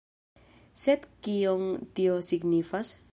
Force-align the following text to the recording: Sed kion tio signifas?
Sed 0.83 1.05
kion 1.27 1.63
tio 2.01 2.17
signifas? 2.33 2.95